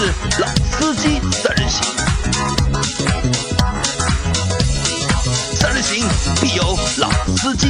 [0.00, 0.04] 是
[0.40, 1.82] 老司机三人行，
[5.56, 6.08] 三人行
[6.40, 6.62] 必有
[7.00, 7.66] 老司机。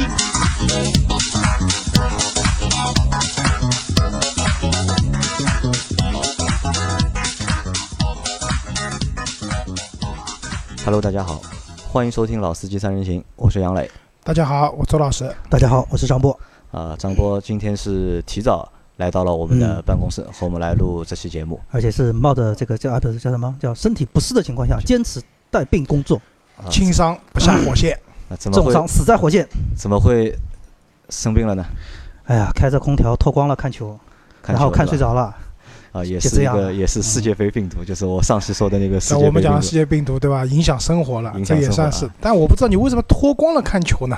[10.85, 11.41] Hello，大家好，
[11.91, 13.89] 欢迎收听《老司机三人行》，我是杨磊。
[14.23, 15.35] 大家好，我周老师。
[15.49, 16.39] 大家好，我是张波。
[16.69, 21.57] 啊，张波今天是提早来到了我们的办公室，和我们来录这期节目。
[21.71, 26.21] 而且是冒着这个叫啊不是叫什么叫身体不适的情况下，坚持带病工作，
[26.57, 29.47] 啊轻伤不下火线，那怎么重伤死在火线。
[29.73, 30.37] 怎么会
[31.09, 31.65] 生病了呢？
[32.25, 33.97] 哎呀，开着空调脱光了看球，
[34.45, 35.33] 然后看睡着了。
[35.93, 39.71] 啊，也是这样一个也是世界杯病毒，就是我上期说的那个世那界杯我们讲的世。
[39.71, 40.45] 界病毒对吧？
[40.45, 42.07] 影响生活了影，这也算是。
[42.19, 44.17] 但我不知道你为什么脱光了看球呢？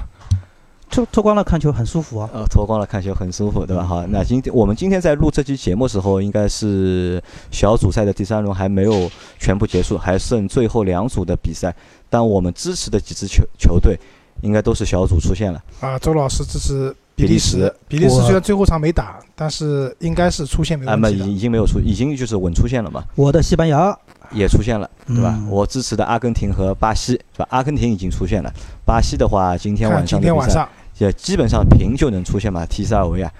[0.91, 2.30] 脱脱光了看球很舒服啊。
[2.34, 3.84] 呃，脱光了看球很舒服，对吧？
[3.84, 11.74] 好，那今天我们今天在录这期节目时候，应该是小组赛的第三轮还没有全部结束，还剩最后两组的比赛。
[12.10, 13.98] 但我们支持的几支球球队，
[14.41, 15.63] 应该都是小组出现了。
[15.79, 21.32] 啊，周老师支持比比利利时时，比利时我虽然最后场没打，但是应该是出现没啊，那已问题的。
[21.32, 23.98] 已经没有出，已经就是稳出现了嘛，我的西班牙，
[24.32, 25.34] 也出现了，对吧？
[25.38, 27.48] 嗯我支持的阿根廷和巴西，是吧？
[27.49, 28.51] 阿根廷已经出现了，
[28.85, 30.68] 巴西的话，今天晚上的比赛今天晚上，
[31.02, 33.32] 也基本上平就能出现嘛，踢塞尔维亚。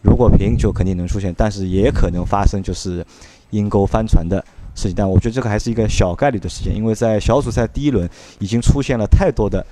[0.00, 3.04] 如果平就肯定能出现，但是也可能发生就是
[3.50, 4.42] 阴沟翻船的
[4.74, 4.94] 事情。
[4.96, 9.64] 但我觉得这个还是一个小概率的事件，因为在小组赛第一轮已经出现了太多的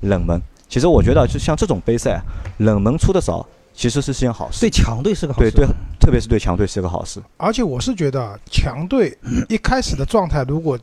[0.00, 0.40] 冷门。
[0.68, 2.22] 其实我觉得，就像这种杯赛啊，
[2.58, 4.70] 冷门出的少，其实是件好事对。
[4.70, 5.50] 强队是个好事。
[5.50, 7.22] 对对，特别是对强队是个好事。
[7.36, 9.14] 而且我是觉得强队
[9.50, 10.78] 一开始的状态如果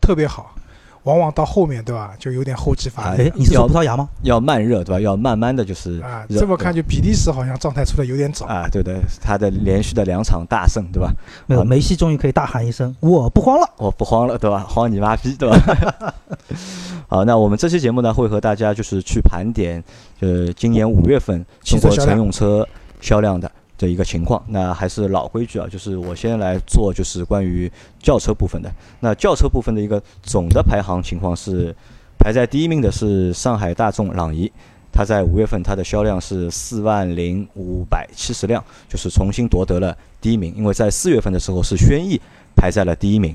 [0.00, 0.56] 特别好，
[1.04, 4.08] 往往到后面对吧，就有点后继乏力哎，你是要说葡萄牙吗？
[4.22, 5.00] 要慢热，对吧？
[5.00, 6.24] 要慢慢的就是啊。
[6.28, 8.46] 这么看，就比利时好像状态出的有点早。
[8.46, 11.12] 啊，对的，他的连续的两场大胜，对吧？
[11.46, 13.68] 没有，梅西终于可以大喊一声：“我不慌了。
[13.78, 14.60] 我不慌了，对吧？
[14.68, 16.14] 慌你妈逼，对吧？
[17.08, 19.82] 好，那我们这期节目呢，会和大家就是去盘点，
[20.20, 22.66] 呃，今年五月份中国乘用车
[23.00, 23.50] 销量的
[23.82, 24.42] 的一个情况。
[24.46, 27.70] 那还是老规矩啊，就是我先来做就是关于
[28.00, 28.72] 轿车部分的。
[29.00, 31.74] 那轿车部分的一个总的排行情况是，
[32.18, 34.50] 排在第一名的是上海大众朗逸。
[34.94, 40.54] 它在五月份它的销量是四万零五百七十辆，就是重新夺得了第一名。
[40.54, 42.20] 因为在四月份的时候是轩逸
[42.54, 43.34] 排在了第一名，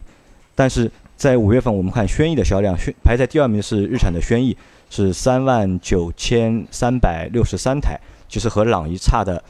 [0.54, 4.56] 但是在五月份我们看轩逸的销量，轩排在第二名是日产的轩逸，
[4.92, 9.44] 是三万九千三百六十三台，其实和朗逸差的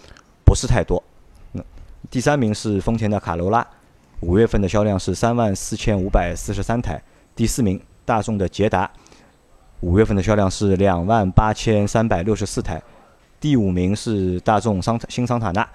[0.48, 1.04] 不是太多。
[1.52, 1.62] 那
[2.10, 3.68] 第三名是丰田的卡罗拉，
[4.22, 7.04] 五月份的销量是三万四千五百四十三台。
[7.36, 8.90] 第四名大众的捷达，
[9.82, 12.82] 五月份的销量是两万八千三百六十四台。
[13.42, 15.68] 第五名是大众桑新桑塔纳，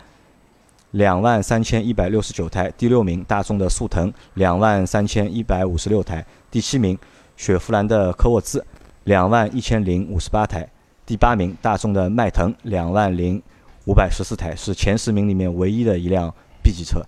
[0.93, 2.73] 两万三千一百六十九台。
[2.79, 6.25] 第六名大众的速腾，两万三千一百五十六台。
[6.51, 6.99] 第七名
[7.37, 8.65] 雪佛兰的科沃兹，
[9.05, 10.67] 两万一千零五十八台。
[11.05, 13.41] 第八名大众的迈腾，两万零
[13.87, 16.33] 五百十四台，是前十名里面唯一的一辆
[16.63, 17.03] B 级车。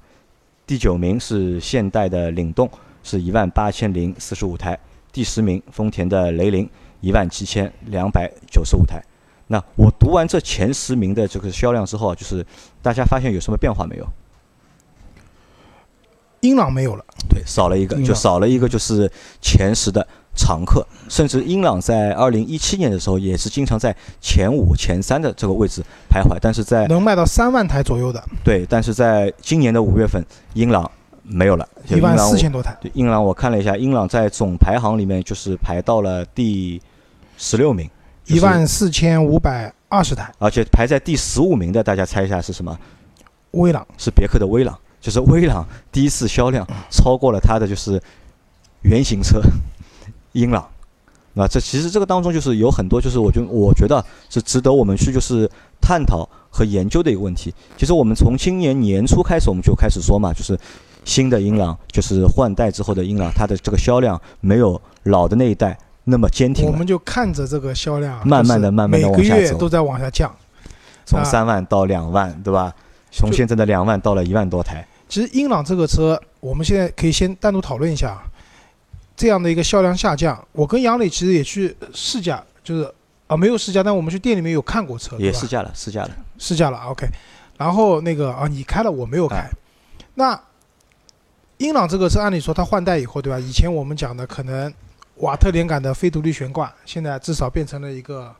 [0.66, 2.68] 第九名是现代的领动，
[3.02, 4.78] 是一万八千零四十五台。
[5.12, 6.68] 第十名丰田的雷凌，
[7.00, 9.00] 一万七千两百九十五台。
[9.46, 12.44] 那我读完这前十名的这个销量之后啊，就是
[12.82, 14.08] 大家发现有什么变化没有？
[16.40, 20.86] 英朗没有了，对，少了一个，就少了一个，就是前十的常客。
[21.08, 30.24] 甚至英朗在二零一七年的时候也是经常在前五、前三的这个位置徘徊，但是在能卖到三万台左右的，对，但是在今年的五月份，
[30.54, 30.90] 英朗
[31.22, 32.76] 没有了，就一万四千多台。
[32.80, 36.80] 对，英朗我看了一下，英朗在总排行里面就是排到了第
[37.36, 37.88] 十六名，
[38.24, 42.76] 就是一万四千五百二十台，而且排在第十五名的，大家猜一下是什么？
[43.50, 48.02] 威朗是别克的威朗，就是威朗第一次销量超过了它的就是
[48.82, 49.40] 原型车
[50.34, 50.64] 英朗。
[51.32, 55.50] 那这其实这个当中就是有很多，就是我觉我觉得是值得我们去就是
[55.80, 57.52] 探讨和研究的一个问题。
[57.76, 60.56] 其实我们从今年年初开始，我们就开始说嘛，就是
[61.04, 70.30] 新的英朗，就是换代之后的英朗，它的这个销量没有老的那一代那么坚挺，我们就看着这个销量，慢慢的慢慢的往下走月都在往下降。
[70.30, 70.36] 啊
[71.06, 72.72] 从三万到两万，对吧？
[73.10, 74.86] 从现在的两万到了一万多台。
[75.06, 78.22] 其实英朗这个车，我们现在可以先单独讨论一下，
[79.16, 82.92] 这样的一个销量下降，我跟杨磊其实也去试驾，就是
[83.26, 86.10] 啊没有试驾，但我们去店里面有看过车，也试驾了，试驾了。
[86.38, 87.06] 试驾了，OK。
[87.56, 89.36] 然后那个啊，你开了，我没有开。
[89.36, 89.50] 哎
[90.16, 90.40] 那
[91.58, 93.38] 英朗这个车，按理说它换代以后，对吧？
[93.38, 94.72] 以前我们讲的可能
[95.16, 98.34] 瓦特连杆的非独立悬挂，现在至少变成了一个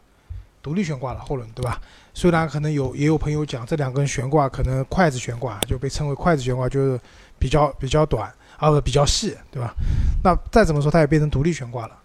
[0.63, 1.81] 独立悬挂了，后轮，对吧？
[2.13, 7.01] 虽然可能有也有朋友讲这两根悬挂可能筷子悬挂就被称为筷子悬挂，就是
[7.39, 9.75] 比较比较短，啊不比较细，对吧？
[10.23, 11.97] 那再怎么说它也变成独立悬挂了，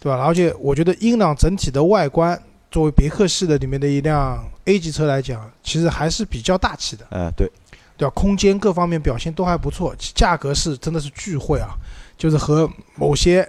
[0.00, 0.24] 对吧？
[0.24, 2.40] 而且我觉得英朗整体的外观，
[2.70, 7.50] 作为别克系的里面的一辆 A 级车来讲，其实还是比较大气的，呃，对，
[7.96, 8.12] 对吧？
[8.14, 11.70] 空间各方面表现都还不错，价格是真的是巨惠啊，
[12.16, 13.48] 就是和某些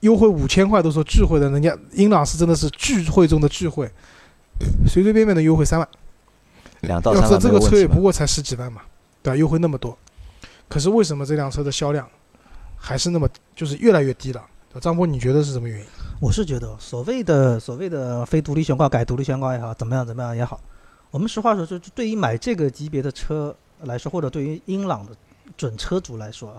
[0.00, 3.90] 优惠五千块都说巨惠的，人家英朗是真的是巨惠中的巨惠，
[4.86, 5.88] 随随便便的优惠三万。
[6.80, 7.76] 两到要三万这个车？
[7.76, 8.80] 也不过才十几万嘛，
[9.22, 9.36] 对吧？
[9.36, 9.96] 优惠那么多，
[10.70, 12.08] 可是为什么这辆车的销量
[12.78, 14.42] 还是那么就是越来越低了？
[14.80, 15.86] 张波，你觉得是什么原因？
[16.20, 20.60] 我是觉得所谓的所谓的非独立悬挂改独立悬挂也好，怎么样怎么样也好，
[21.10, 25.12] 我们实话说，就对于买这个级别的车来说，或者对于英朗的
[25.56, 26.56] 准车主来说，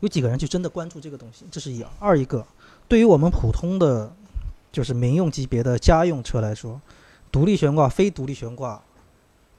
[0.00, 1.82] 有几个人去真的关注这个东西，这是一。
[1.98, 2.46] 二一个，
[2.86, 4.12] 对于我们普通的
[4.70, 6.78] 就是民用级别的家用车来说，
[7.32, 8.78] 独立悬挂、非独立悬挂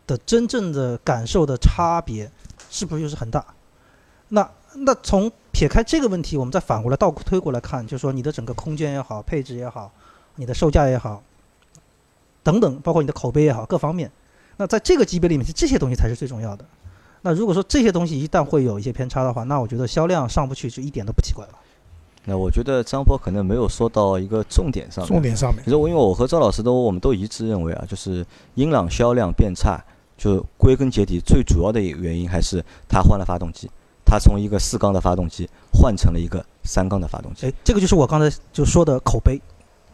[0.05, 2.31] 的真正的感受的差别
[2.69, 3.43] 是不是就是很大？
[4.29, 9.91] 那那从撇开这个问题，我们再反过来倒推过来看，就是说你的整个空间也好，配置也好，
[10.35, 11.21] 你的售价也好，
[12.43, 14.09] 等等，包括你的口碑也好，各方面，
[14.57, 16.63] 那在这个级别里面，其实这些东西才是最重要的。
[17.21, 21.53] 那如果说这些东西一旦会有一些偏差的话，那我觉得销量上不去就一点都不奇怪了。
[22.25, 25.07] 那我觉得张波可能没有说到一个重点上面。
[25.07, 29.83] 重点上面其实我因为我和赵老师都我们都一致认为啊，就是英朗销量变差，
[30.17, 33.69] 就归根结底最主要的一个原因还是它换了发动机，
[34.09, 37.45] 它从一个四缸的发动机换成了一个三缸的发动机。
[37.45, 39.39] 哎，这个就是我刚才就说的口碑，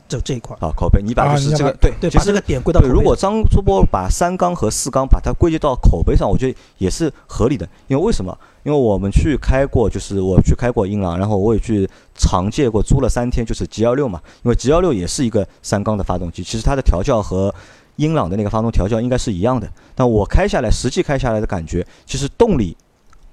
[0.07, 0.65] 就这一块儿。
[0.65, 7.67] 啊，口碑，你把就是这个对对，把这个点归到口对，碑如果张主播把三缸和四缸把它归结到口碑上，我觉得也是合理的。
[7.87, 8.37] 因为为什么？
[8.63, 14.19] 因为我们去开过，就是我去开过英朗，然后我也去长借过，租了三天，就是 G 幺六嘛。
[14.43, 17.53] 因为 G 幺六也是一个三缸的发动机，其实它的调教和
[17.97, 19.69] 英朗的那个发动调教应该是一样的。
[19.93, 22.75] 但我开下来，实际开下来的感觉，其实动力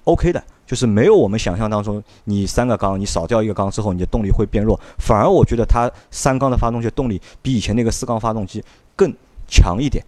[0.05, 4.81] OK 的，就是没有我们想象当中，你三个缸，你少掉一个缸之后，你的动力会变弱。
[4.97, 8.65] 反而我觉得它三缸的发动机动力比以前那个四缸发动机
[8.97, 9.15] 更
[9.47, 10.03] 强一点。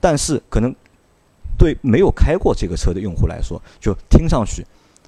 [0.00, 0.72] 但是可能
[1.58, 4.64] 对没有开过这个车的用户来说，就听上去，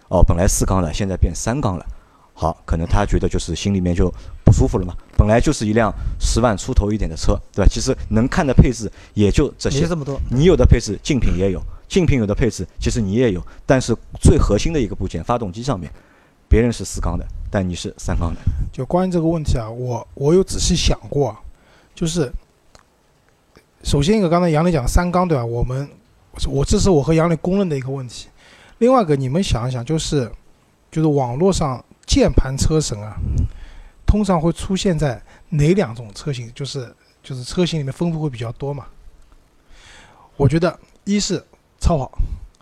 [0.09, 1.87] 哦，本来四缸的，现在变三缸了，
[2.35, 4.12] 好，可能他觉得就是心里面就
[4.44, 4.97] 不舒服了嘛。
[5.17, 7.71] 本来就是一辆十万出头一点的车，对吧？
[7.71, 10.21] 其实能看的配置也就这些，这么多。
[10.29, 15.90] 你有的配置竞品也有，竞品有的配置其实你也有，但是最核心的一个部件发动机上面，
[16.49, 18.40] 别人是四缸的，但你是三缸的。
[18.73, 21.37] 就关于这个问题啊，我我有仔细想过，
[21.94, 22.31] 就是
[23.82, 25.44] 首先一个刚才杨磊讲三缸对吧？
[25.44, 25.88] 我们
[26.46, 28.29] 我这是我和杨磊公认的一个问题。
[28.79, 30.31] 另外一个你们想一想，就是
[30.91, 33.17] 就是网络上键盘车神啊，
[34.06, 36.52] 通常会出现在哪两种车型？
[36.55, 38.87] 就是就是车型里面分布会比较多嘛？
[40.37, 41.44] 我觉得一是
[41.81, 42.11] 超跑，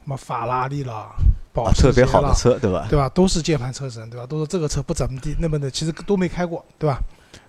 [0.05, 1.15] 什么法拉利啦、
[1.53, 2.87] 保特别好的车，对吧？
[2.89, 3.09] 对吧？
[3.09, 4.27] 都是键盘车神，对吧？
[4.27, 7.01] 都说这个车不怎么地，那么的，其实都没开过，对吧？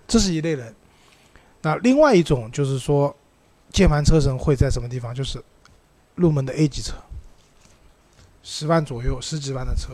[0.06, 0.74] 这是一类人。
[1.62, 3.14] 那另外一种就是说，
[3.72, 5.14] 键盘车神会在什么地方？
[5.14, 5.42] 就是
[6.14, 6.94] 入门的 A 级车，
[8.42, 9.92] 十万左右、十几万的车，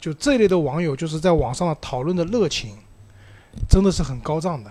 [0.00, 2.76] 就这类的网友，就是在网上的讨论的热情，
[3.68, 4.70] 真的是很高涨的。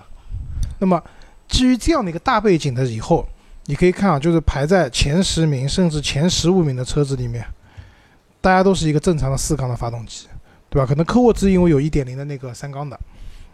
[0.80, 1.02] 那么
[1.48, 3.26] 基于这样的一个大背景的以后，
[3.66, 7.46] 你可以看啊，就是排在前十名甚至前十五名的车子里面，
[8.42, 10.28] 大家都是一个正常的四缸的发动机，
[10.70, 10.86] 对吧？
[10.86, 13.00] 可能科沃兹因为有一点零的那个三缸的，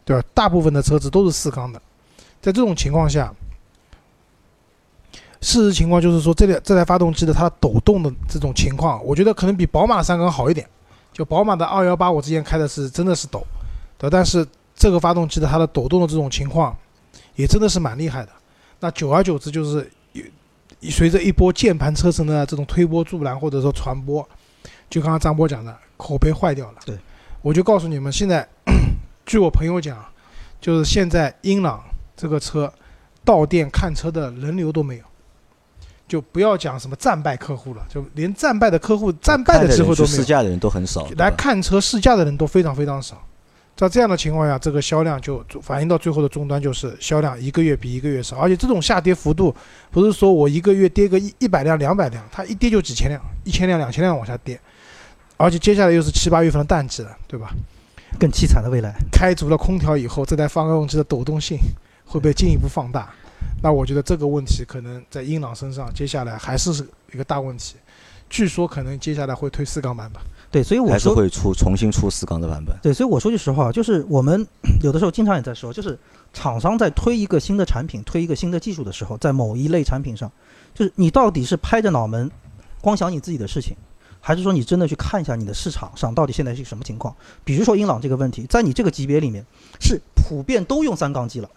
[0.04, 0.28] 对吧？
[0.34, 1.80] 大部分的车子都是四缸的，
[2.42, 3.34] 在这种情况下，
[5.42, 10.68] 事实情况就是说，这台这台发动机的它抖动的这种情况，我觉得可能比宝马三缸好一点。
[11.12, 13.46] 就宝马的二幺八，我之前开的是真的是抖，
[13.98, 16.76] 对吧，但是这个发动机的它的抖动的这种情况，
[17.36, 18.30] 也真的是蛮厉害的。
[18.80, 19.92] 那久而久之，就是
[20.88, 24.28] 随着一波键盘车神的这种推波助澜或者说传播，
[24.90, 26.78] 就刚刚张波讲的，口碑坏掉了。
[26.86, 26.96] 对，
[27.42, 28.48] 我就告诉你们，现在
[29.26, 29.98] 据我朋友讲，
[30.62, 31.84] 就是现在英朗
[32.16, 32.72] 这个车
[33.26, 35.04] 到店看车的人流都没有，
[36.08, 40.18] 就不要讲什么战败客户了，就连战败的客户战败的机会都没有。
[40.18, 43.22] 试驾的人都很少，来看车试驾的人都非常非常少。
[43.80, 49.56] 在这样的情况下，这个销量就反映到最后的终端就是销量一个月比一个月少，而且这种下跌幅度
[49.90, 54.60] 不是说我一个月跌个一一百辆、两百辆，它一跌就几千辆、一千辆、两千辆往下跌，
[55.38, 57.52] 而且接下来又是七八月份的淡季了，对吧？
[58.20, 58.94] 更凄惨的未来。
[59.14, 61.58] 开足了空调以后，这台发动机的抖动性
[62.04, 63.10] 会被进一步放大。
[63.64, 67.78] 那我觉得这个问题可能在英朗身上，接下来还是是一个大问题。
[68.30, 70.22] 据说可能接下来会推四缸版本。
[70.52, 72.76] 对，所以我说，还是会出重新出四缸的版本。
[72.82, 74.46] 对，所以我说句实话，就是我们
[74.82, 75.98] 有的时候经常也在说，就是
[76.34, 80.32] 厂商在推一个新的产品、推一个新的技术的时候，在某一类产品上，
[80.74, 82.30] 就是你到底是拍着脑门
[82.82, 83.76] 光想你自己的事情，
[84.20, 87.16] 还是说你真的去看一下你的市场上到底现在是什么情况？
[87.44, 89.46] 比如说英朗这个问题，在你这个级别里面
[89.80, 91.50] 是普遍都用三缸机了。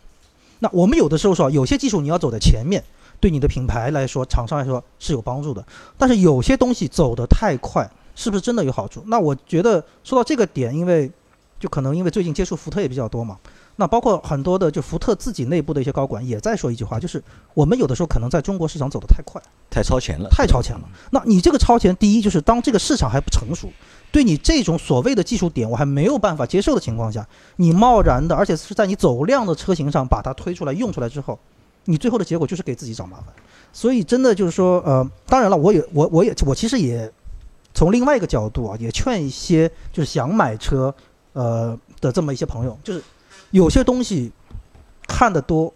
[0.58, 2.84] 那我们有的时候说，有些技术你要走在前面，
[3.18, 5.64] 对你的品牌来说、厂商来说是有帮助的。
[5.96, 9.02] 但是有些东西走得太快，是不是真的有好处？
[9.06, 11.10] 那我觉得说到这个点，因为
[11.58, 13.38] 就可能因为最近接触福特也比较多嘛，
[13.76, 17.22] 那包括很多的就福特自己内部的一些高管也在说一句话，就是
[17.54, 19.40] 我们有的时候可能在中国市场走得太快。
[19.70, 20.82] 太超前了，太超前了。
[21.12, 23.70] 那你这个超前，第一就是当这个市场还不成熟，
[24.10, 27.26] 对你这种所谓的技术点我还没有办法接受的情况下，
[27.56, 31.38] 你贸然的，而且是在你走量的车型上把它推出来用出来之后，
[31.86, 33.28] 你最后的结果就是给自己找麻烦。
[33.72, 37.10] 所以真的就是说，呃，当然了，我也我我也我其实也
[37.74, 40.94] 从另外一个角度啊，也劝一些就是想买车
[41.32, 43.02] 呃的这么一些朋友，就是
[43.50, 44.32] 有些东西
[45.06, 45.72] 看得多。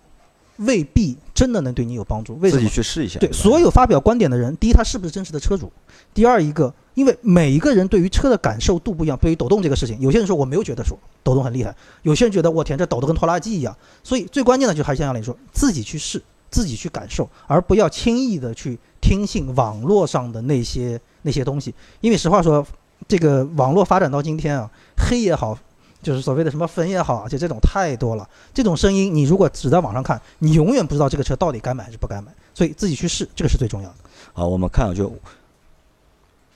[0.61, 2.38] 未必真的能对你有帮助。
[2.38, 2.62] 为什么？
[2.62, 3.21] 自己去试一下。
[3.21, 5.71] 对，所有发表观点的人，第一，他是不是真实的车主？
[6.15, 9.19] 第二，一个，因为每一个人对于车的感受度不一样。
[9.19, 13.76] 对于抖动这个事情，有些人说我没有觉得说抖动很厉害，有些人觉得我天，这抖得跟拖拉机一样。
[14.03, 21.75] 所以最关键的就还是像杨磊说，自己去试，自己去感受，而不要轻易的去听信网络上的那些那些东西。
[22.00, 22.66] 因为实话说，
[23.06, 25.59] 这个网络发展到今天啊，黑也好。
[26.02, 28.28] 就是所谓的什么粉也好，就这种太多了。
[28.54, 32.33] 这种声音，你如果只在网上看，你永远不知道这个车到底该买还是不该买。
[32.54, 33.97] 所以自己去试，这个是最重要的。
[34.33, 35.12] 好，我们看啊，就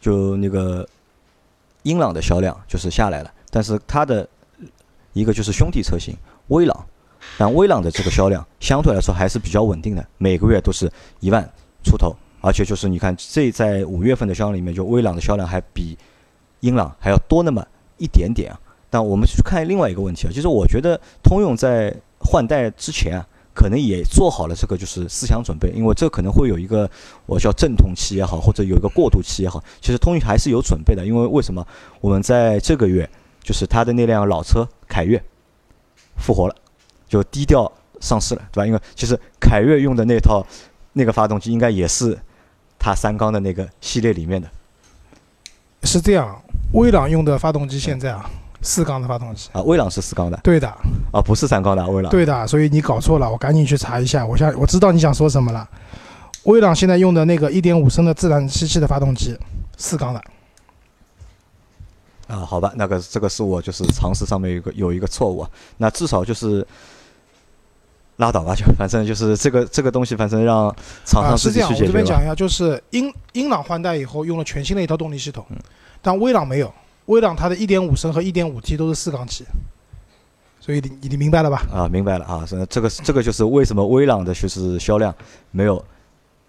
[0.00, 0.86] 就那个
[1.82, 4.28] 英朗的销量就是下来了，但是它的
[5.14, 6.14] 一个就是兄弟车型
[6.48, 6.86] 威朗，
[7.36, 11.42] 但威朗的这个销量相对来说还是比较稳定的，每个月都是一万
[11.82, 15.96] 出头，而且就是你看这在五月份的销量里面，就威朗的销量还比
[16.60, 17.66] 英朗还要多那么
[17.98, 18.58] 一点点啊。
[18.88, 26.90] 但我们去看另外一个问题啊，就是我觉得通用在换代之前啊，可能也做好了这个就是思想准备，因为这可能会有一个
[27.26, 31.06] 我叫阵痛期也好，或者有一个过渡期也好，其实通用还是有准备的。
[31.06, 31.64] 因为为什么
[32.00, 33.08] 我们在这个月
[33.42, 35.22] 就是它的那辆老车凯越
[36.16, 36.54] 复活了，
[37.08, 37.70] 就低调
[38.00, 38.66] 上市了，对吧？
[38.66, 40.44] 因为其实凯越用的那套
[40.94, 42.18] 那个发动机应该也是
[42.80, 44.48] 它三缸的那个系列里面的。
[45.84, 48.28] 是这样，威朗用的发动机现在啊。
[48.62, 50.68] 四缸的发动机啊，威朗是四缸的，对的，
[51.10, 55.66] 啊不是三缸的威朗，对的，所以你搞错了，我赶紧去查一下，我想我知道你想说什么了。
[56.42, 59.34] 威朗现在用的那个一点五升的自然吸气的发动机，
[59.78, 60.22] 四缸的。
[62.26, 66.66] 啊，好吧，那个这个是我就是常识上面有一个有一个错误啊，那至少就是
[68.20, 70.72] 拉倒吧，就反正就是这个这个东西，反正让
[71.04, 75.44] 厂商自己去解决我这边讲一下，就是英英朗换代以后用了全新的一套动力系统，
[76.00, 76.72] 但威朗没有。
[77.06, 79.44] 威朗它的一点五升和一点五 T 都是四缸机，
[80.60, 81.66] 所以你你明白了吧？
[81.72, 85.12] 啊，明白了啊，这这个这个就是为什么威朗的就是销量
[85.50, 85.84] 没有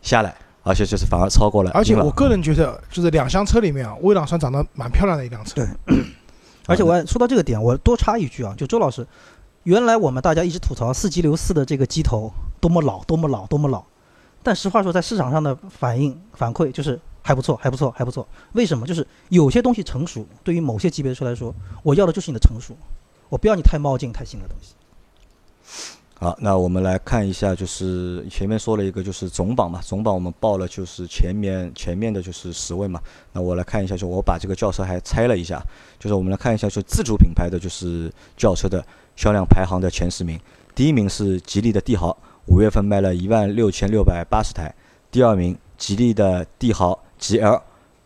[0.03, 1.71] 下来，而且就是反而超过了。
[1.71, 5.55] 而且我个人觉得，就是两厢车里面啊，威朗算长得蛮漂亮的一辆车。
[5.55, 5.67] 对。
[6.67, 9.05] 而且我说到这个点，我多插一句啊，就周老师，
[9.63, 13.84] 原来我们大家一直吐槽四 G 流四的这个机头多么老，多么老，多么老，
[14.41, 17.00] 但实话说，在市场上的反应反馈就是。
[17.24, 18.27] 还不错，还不错，还不错。
[18.53, 18.84] 为什么？
[18.84, 21.53] 就是有些东西成熟，对于某些级别的车来说，
[21.84, 22.75] 我要的就是你的成熟，
[23.30, 24.74] 我不要你太冒进、太新的东西。
[26.23, 33.01] 好，那我们来看一下，就是前面说了一个就是总榜嘛，总榜我们报了就是前面前面的就是十位嘛。
[33.33, 35.59] 那我来看一下，就我把这个轿车还拆了一下，
[35.97, 38.85] 就是我们来看一下，就自主品牌的就是轿车的
[39.15, 40.39] 销量排行的前十名。
[40.75, 44.71] 第一名是吉利的帝豪，五月份卖了一万六千六百八十台。
[45.09, 47.03] 第二名，吉利的帝豪。
[47.19, 47.61] GL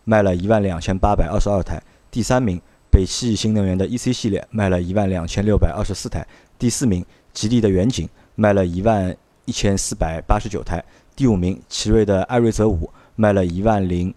[0.06, 1.82] 卖了一万两千八百二十二台，
[2.12, 6.26] 第三名北汽新能源的 EC 系列卖了一万两千六百二十四台，
[6.60, 7.06] 第四名
[7.36, 10.84] 吉利的远景卖了一万一千四百八十九台，
[11.18, 14.12] 第五名奇瑞的艾瑞泽五卖了一万零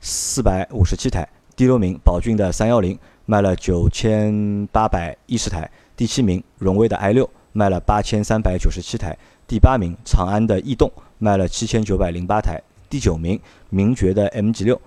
[0.00, 9.14] 四百五十七台，第六名宝骏的三幺零卖了九千八百一十台，第七名荣威的 i 六卖了八千三百九十七台，
[9.46, 12.60] 第八名长安的逸动卖了七千九百零八台。
[12.88, 14.80] 第九名，名爵的 MG 六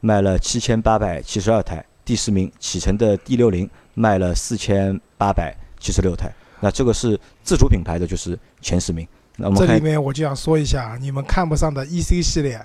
[0.00, 1.84] 卖了七千八百七十二台。
[2.04, 6.30] 第十名，启辰的 D 六零卖了四千八百七十六台。
[6.64, 9.06] 那这个是自主品牌的，就是前十名。
[9.36, 12.58] 那我们这里面我就想说一下，你们看不上的 EC 系列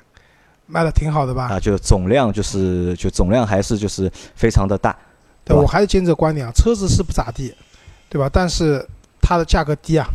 [0.68, 1.50] 卖的挺好的吧？
[1.50, 4.98] 啊，就总量就是就总量还是就是非常的大。
[5.44, 7.54] 对，我还是坚持观点啊，车子是不咋地，
[8.08, 8.30] 对吧？
[8.32, 8.88] 但是
[9.22, 10.08] 它的价格低啊，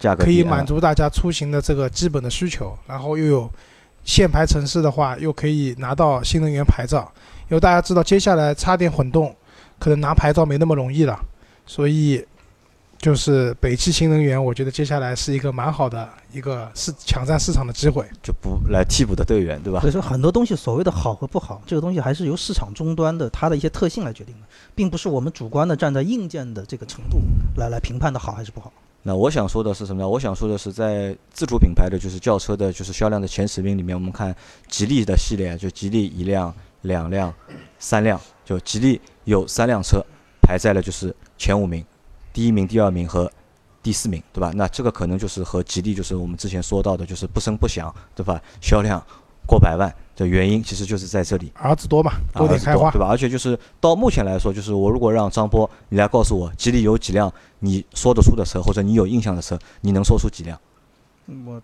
[0.00, 3.50] 价格可以满足大家出行的这个基本的需求，然后又有。
[4.04, 7.12] 限牌城市的话，又可以拿到新能源牌照，
[7.50, 9.36] 因为大家知道，接下来插电混动
[9.78, 11.20] 可能拿牌照没那么容易了，
[11.66, 12.24] 所以
[12.98, 18.04] 就是北汽新能源，我觉得接下来是一个蛮好的一个市抢占市场的机会。
[18.20, 19.88] 就不来替补的队员，对吧所？
[19.88, 27.20] 以说很多东西所谓的好和不好，这个东西还是由市场终端的它的一些特性来决定的，并不是我们主观的站在硬件的这个程度
[27.56, 28.72] 来来评判的好还是不好。
[29.04, 30.08] 那我想说的是什么呢？
[30.08, 34.34] 我想说的是，在自主品牌的就是轿车的，就是销量的前十名里面，我们看
[34.66, 36.52] 吉利的系列，就吉利一辆、
[36.82, 37.32] 两辆、
[37.78, 40.04] 三辆，就吉利有三辆车
[40.42, 41.82] 排在了就是前五名，
[42.38, 43.28] 第一名、第二名和
[43.82, 44.52] 第四名，对吧？
[44.54, 48.40] 那这个可能就是和吉利就是我们之前说到的，就是不声不响，对吧？
[48.60, 49.04] 销量
[49.44, 51.50] 过百万的原因，其实就是在这里。
[51.56, 53.00] 儿子多嘛，啊多点开花对。
[53.00, 53.08] 吧？
[53.08, 57.28] 而且就是到目前来说，就是我如果让张波你来告诉我吉利有几辆
[57.58, 60.56] 你说得出的车，或者你有印象的车，你能说出几辆？
[61.44, 61.60] 我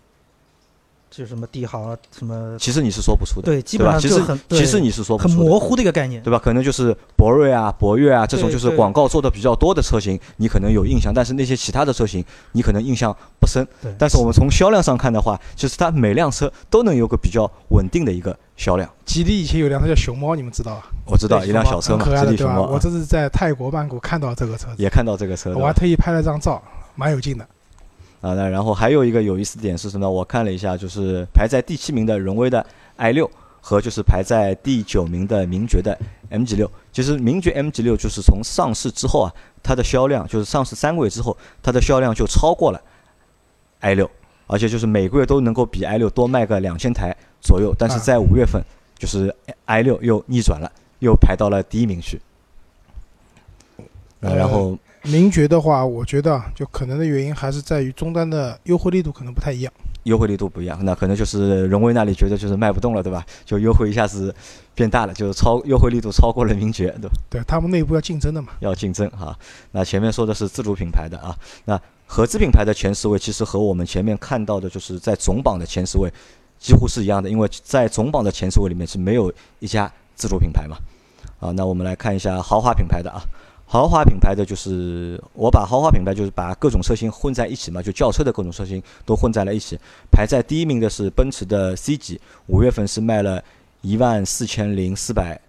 [1.15, 3.97] 就什么帝豪啊，什么其实你是说不出的，对，基对吧？
[3.97, 6.21] 其实本上就很其实对你是说不出的，很模糊的一个概念。
[6.21, 6.37] 对吧？
[6.37, 13.65] 可能就是博瑞啊、博越啊这种就是广告做的比较多的车型，你可能有印象，但是那些其他的车型你可能印象不深。
[13.81, 18.89] 对但是我们从销量上看的话，就是它每辆车都能有个比较稳定的一个销量。
[19.05, 20.87] 吉利以前有辆车叫熊猫，你们知道吧？
[21.05, 22.35] 我知道一辆小车嘛，吉利？
[22.35, 26.61] 熊猫啊我这是在泰国曼谷看到这个车子，也看到这个车，我还特意拍了张照，
[26.95, 27.47] 蛮有劲的。
[28.25, 30.09] 啊，那然后还有一个有意思的点是什么呢？
[30.09, 32.65] 我看了一下，就是排在第七名的荣威的
[32.95, 33.29] i 六
[33.61, 35.95] 和就是排在第九名的名爵的
[36.31, 36.71] MG 六。
[36.91, 42.81] 其实名爵 MG 六就是从上市之后啊，它的销量就是上市三个月之后，它的销量就超过了
[43.81, 44.09] i 六，
[44.47, 47.75] 而且就是每个月都能够比 i 六多卖个两千台左右。
[47.77, 48.59] 但是啊在五月份，
[48.97, 49.31] 就是
[49.65, 52.19] i 六又逆转了，又排到了第一名去。
[54.21, 54.75] 呃，然后
[55.05, 59.71] 名爵的话，我觉得啊就可能的原因还是在于终端的优惠力度可能不太一样。
[60.03, 63.25] 优惠力度不一样，那可能就是荣威那里觉得就是卖不动了，对吧？
[63.43, 64.33] 就优惠一下子
[64.75, 67.15] 变大了，就是超优惠力度超过了名爵，对吧？
[67.29, 68.49] 对他们内部要竞争的嘛。
[68.59, 69.35] 要竞争哈。
[69.71, 71.35] 那前面说的是自主品牌的啊，
[71.65, 76.11] 那合资品牌的前十位其实和我们前面看到的就是在总榜的前十位
[76.59, 80.77] 几乎是一样的，因为在总榜的前十位里面是没有一家自主品牌嘛。
[81.39, 83.21] 啊，那我们来看一下豪华品牌的啊。
[83.67, 89.77] 豪华品牌的就是我把豪华品牌就是把各种车型混在一起嘛，就轿车的各种车型都混在了一起。
[90.11, 93.43] 排在第一名的是奔驰的 C 级，五月份是卖了
[93.81, 95.39] 一万四千零四百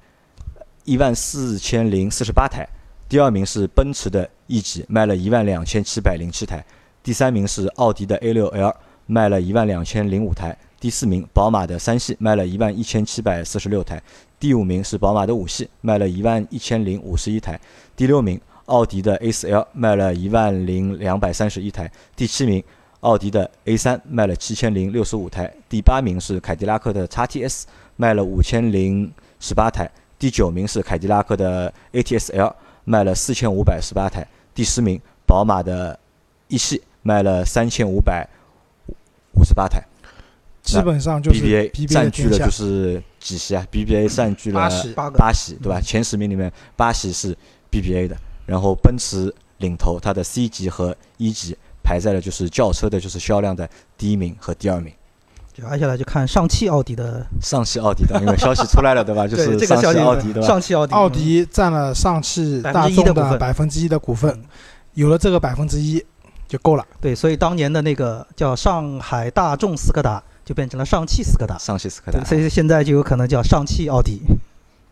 [0.85, 2.67] 一万四千零四十八台。
[3.09, 6.59] 第二名是奔驰的 E 级，卖了一万两千七百零七台；
[7.05, 8.75] 第三名是奥迪的 A6L，
[9.07, 13.99] 卖了一万两千零五台；第四名宝马的三系，卖了一万一千七百四十六台；
[14.39, 17.55] 第五名是宝马的五系，卖了一万一千零五十一台；
[17.97, 22.63] 第六名奥迪的 A4L，卖了一万零两百三十一台；第七名
[23.01, 27.65] 奥迪的 A3 卖了七千零六十五台；第八名是凯迪拉克的 XTS，
[27.97, 29.87] 卖了五千零十八台；
[30.19, 32.55] 第九名是凯迪拉克的 ATS-L。
[32.89, 35.99] 卖了四千五百十八台，第十名宝马的
[36.47, 38.25] 一系卖了三千五百
[39.33, 39.83] 五十八台
[40.67, 45.81] 基本上就是，BBA 占据了就是几席啊？BBA 占据了八席八席，对吧？
[45.81, 47.37] 前十名里面八席是
[47.71, 54.93] BBA 的，然后奔驰领头，它的 C 级和 E 级排在了就是轿车的就是销量的第一名和第二名。
[55.55, 59.25] 就接下来就看上汽奥迪的，上汽奥迪的，因为消息出来了，对吧？
[59.29, 60.47] 就是上这个消息汽奥迪，对吧？
[60.47, 64.45] 上汽奥迪，奥迪占了上汽大1%众的百分之一的股份嗯，
[64.95, 66.05] 有了这个百分之一
[66.47, 66.85] 就够了。
[67.01, 74.23] 对，所以当年的那个叫上海大众斯柯达就变成了上汽斯柯达，上汽斯柯达，所以现在就有可能叫上汽奥迪。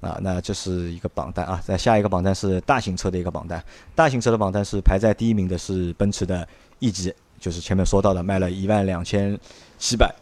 [0.01, 1.63] 啊，那这是一个榜单啊。
[1.65, 3.65] 在下一个榜单是大型车的一个榜单，
[3.95, 6.47] 大型车的榜单是排在第一名的是奔驰的
[6.81, 9.39] E 级，就是前面说到的卖了一万两千
[9.79, 10.13] 七百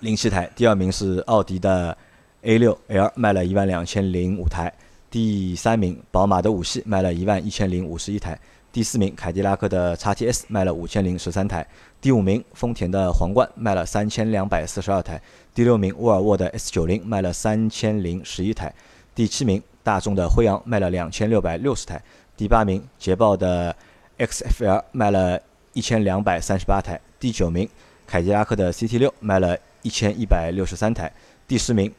[0.00, 0.48] 零七台。
[0.54, 1.94] 第二名是奥迪的
[2.42, 4.72] A 六 L，卖了一万两千零五台。
[5.10, 8.38] 第三名宝马的五系卖了一万一千零五十一台。
[8.76, 11.66] 第四名凯迪拉克的 XTS 卖了五千零十三台。
[11.98, 15.18] 第五名丰田的皇冠卖了三千两百四十二台。
[15.54, 18.70] 第六名沃尔沃的 S 九零卖了三千零十一台。
[19.14, 22.02] 第七名大众的辉昂卖了两千六百六十台，
[22.36, 23.74] 第八名捷豹的
[24.18, 25.40] XFL 卖了
[25.72, 27.66] 一千两百三十八台，第九名
[28.06, 31.10] 凯迪拉克的 CT 六卖了一千一百六十三台，
[31.48, 31.90] 第十名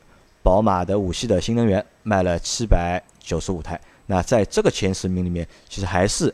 [0.44, 3.82] 宝马的五系的新能源卖了七百九十五台。
[4.06, 6.32] 那在这个前十名里面，其实还是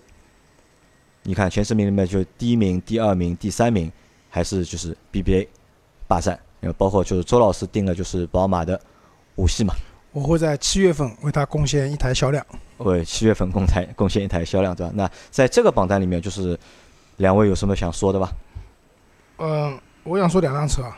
[1.24, 3.92] 你看前十名里面，就第一名、第二名、第三名
[4.30, 5.48] 还是就是 BBA
[6.08, 6.40] 霸占，
[6.78, 8.80] 包括就是周老师定了就是宝马的
[9.36, 9.74] 五系嘛。
[10.12, 12.46] 我会在七月份为它贡献一台销量。
[12.78, 14.92] 为七月份贡台贡献一台销量，对吧？
[14.96, 16.60] 那在这个榜单里面，就是
[17.18, 18.32] 两位有什么想说的吧
[19.38, 20.96] 嗯，我想说两辆车，啊，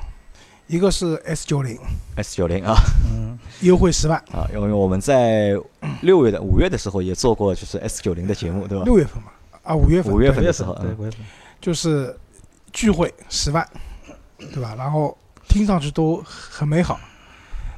[0.67, 1.77] 一个是 S 九零
[2.17, 2.73] ，？S 九零啊
[3.09, 5.53] 嗯，优惠十万，啊，因为我们在
[6.01, 8.83] 六月的五月的时候也做过就是 S 九零的节目，对吧？
[8.83, 9.31] 六月份嘛，
[9.65, 11.19] 啊，五月份五月份的时候，对，嗯五月份。
[11.60, 12.15] 就是
[12.71, 13.67] 聚会十万，
[14.38, 14.75] 对吧？
[14.78, 16.99] 然后听上去都很美好，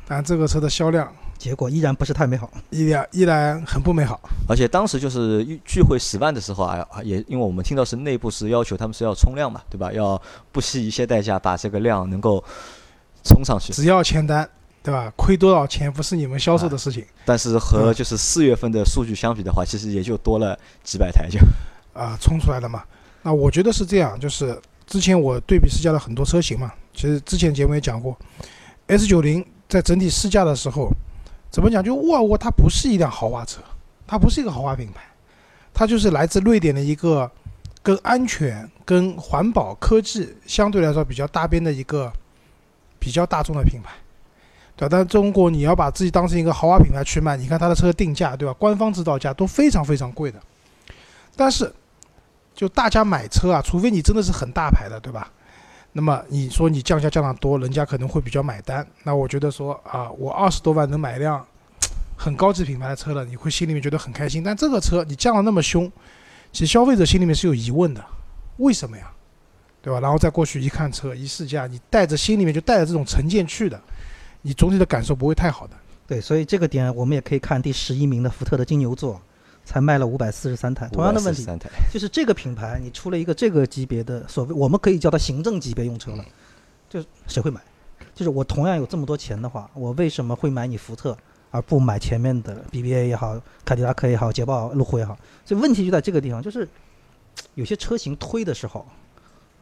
[0.06, 2.52] 但这个车的销量结果依然不是太美好。
[2.72, 4.20] 依然依然很不美好。
[4.50, 9.94] 而且当时就是聚聚会十万的时候啊，啊也因为我们听到是内部是要求他们是要冲量嘛，对吧？
[9.94, 10.22] 要
[10.52, 12.44] 不惜一切代价把这个量能够
[13.24, 13.72] 冲上去。
[13.72, 14.50] 只要签单，
[14.84, 15.10] 对吧？
[15.16, 21.40] 亏多少钱不是你们销售的事情但是和嗯就是四月份的数据相比的话，其实也就多了几百台就。
[21.98, 22.84] 啊、冲出来的嘛。
[23.24, 28.18] 那我觉得是这样，就是之前我对比试驾了很多车型嘛，其实之前节目也讲过
[28.86, 30.90] ，S 九零在整体试驾的时候，
[31.50, 31.84] 怎么讲？
[31.84, 33.60] 就沃尔沃它不是一辆豪华车，
[34.06, 35.02] 它不是一个豪华品牌，
[35.74, 37.30] 它就是来自瑞典的一个
[37.84, 42.12] 跟安全、跟环保、科技相对来说比较搭边的一个
[43.00, 43.92] 比较大众的品牌。
[44.78, 48.54] 对，但中国你要把自己当成一个豪华品牌去卖，你看它的车定价，对吧？
[48.54, 50.40] 官方指导价都非常非常贵的。
[51.36, 51.74] 但是，
[52.58, 55.32] 就大家买车啊，除非你真的是很大牌的，对吧？
[55.94, 58.86] 那么你说你降价降得多，人家可能会比较买单。
[59.04, 61.46] 那我觉得说啊，我二十多万能买一辆
[62.16, 64.44] 很高级品牌的车了，你会心里面觉得很开心。
[64.44, 65.92] 但这个车你降了那么凶，
[66.52, 68.04] 其实消费者心里面是有疑问的，
[68.58, 69.12] 为什么呀？
[69.80, 70.00] 对吧？
[70.00, 73.80] 然后再过去一看车一试驾，你带着心里面就带着这种成见去的，
[74.42, 75.74] 你总体的感受不会太好的。
[76.08, 79.22] 对，所以这个点我们也可以看第十一名的福特的金牛座，
[79.68, 80.88] 才卖了五百四十三台。
[80.88, 81.46] 同样的问题，
[81.92, 86.24] 就是这个品牌，你出了一个这个级别的所谓，我们可以叫它行政级别用车了，
[86.90, 87.60] 就是谁会买？
[88.16, 91.16] 就是我同样有这么多钱的话，我为什么会买你福特，
[91.52, 95.18] 而不买前面的 BBA 也好，凯迪拉克也好，捷豹、路虎也好？
[95.46, 96.68] 所以问题就在这个地方，就是
[97.56, 98.86] 有些车型推的时候，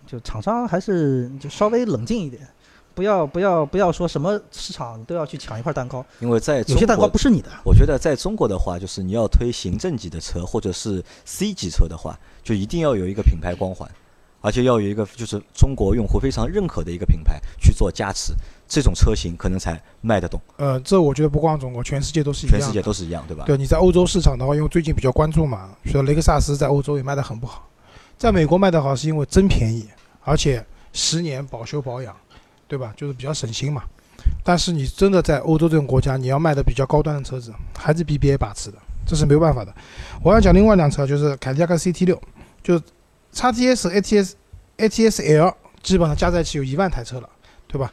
[0.06, 2.48] 就厂商还是就稍微冷静一点，
[2.96, 7.50] 不要不要不要说什么市场都要去抢一块蛋糕，因为在中有些蛋糕不是你的。
[7.66, 13.90] 我觉得在中国的话，就是你要推行政级的车或者是 C 级车的话，就一定要有一个品牌光环，
[14.40, 18.34] 而且要有一个就是中国用户非常认可的一个品牌去做加持，
[18.66, 20.40] 这种车型可能才卖得动。
[20.56, 22.60] 呃，这我觉得不光中国，全世界都是一样。
[22.60, 23.44] 全世界都是一样，对吧？
[23.46, 27.68] 对，你在欧洲市场的话，因为最近比较关注嘛，觉得雷克萨斯在欧洲也卖得很不好，
[28.18, 29.88] 在美国卖得好是因为真便宜，
[30.24, 32.16] 而且十年保修保养，
[32.68, 32.94] 对吧？
[32.96, 33.84] 就是比较省心嘛。
[34.44, 39.74] 但是你真的在欧洲这种国家，你要卖的比较高端的车子，还是 BBA 把持的，这是没有办法的。
[40.24, 42.20] 我要讲另外一辆车，就是凯迪拉克 CT 六，
[42.64, 42.80] 就
[43.34, 44.32] XTS、ATS、
[44.78, 47.30] ATS-L 基本上加在一起有一万台车了，
[47.68, 47.92] 对吧？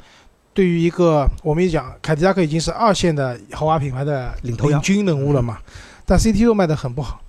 [0.55, 5.59] 对于一个我们也讲，凯迪拉克已经是二线的豪华品牌的领头羊军人物了嘛，
[6.07, 7.21] 但 CT 六卖的很不好，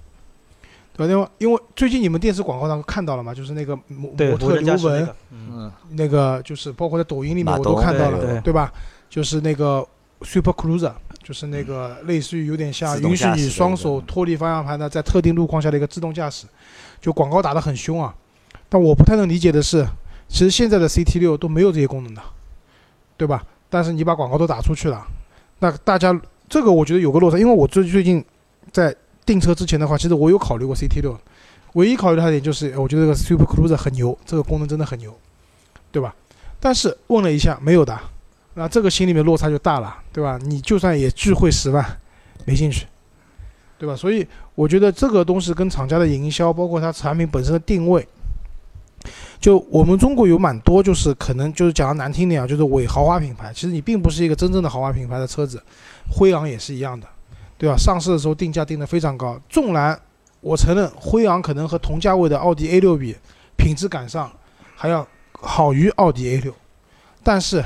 [0.95, 1.11] 对吧？
[1.11, 8.71] 因为因为最近你们电视广告上看到了嘛，就是那个模模特刘雯，嗯，嗯，那个就是包括在抖音里面我都看到对对了，对吧？
[9.09, 9.85] 就是那个
[10.21, 16.45] Super Cruiser，就是那个类似于有点像允许你双手脱离方向盘的，在特定路况下的一个自动驾驶，
[17.01, 18.13] 就广告打得很凶啊。
[18.69, 19.87] 但我不太能理解的是，
[20.27, 22.21] 其实现在的 CT 六都没有这些功能的，
[23.17, 23.43] 对吧？
[23.69, 25.05] 但是你把广告都打出去了，
[25.59, 28.23] 那大家这个我觉得有个落差，因为我最最近
[28.71, 28.95] 在
[29.25, 31.19] 订车之前的话，其实我有考虑过 CT 六，
[31.73, 35.13] 唯一考虑它的点就是，我觉得这个 Super Cruiser 很牛，这个功能真的很牛，
[35.91, 36.13] 对吧？
[36.59, 37.97] 但是问了一下，没有的，
[38.53, 40.39] 那这个心里面落差就大了，对吧？
[40.43, 41.85] 你就算也聚会十万，
[42.45, 42.85] 没兴趣，
[43.77, 43.95] 对吧？
[43.95, 48.07] 所以我觉得这个东西跟厂家的营销，包括它产品本身的定位，
[49.39, 53.51] 就我们中国有蛮多，就是可能就是讲的难听点啊，就是伪豪华品牌。
[53.53, 55.61] 其实你并不是一个真正的豪华品牌的车子，
[56.09, 57.07] 辉昂也是一样的，
[57.63, 57.77] 对吧？
[57.77, 59.97] 上市的时候定价定得非常高，纵然
[60.41, 63.15] 我承认辉昂可能和同价位的奥迪 A 六比，
[63.55, 64.29] 品质感上
[64.75, 66.53] 还要好于奥迪 A 六，
[67.23, 67.63] 但是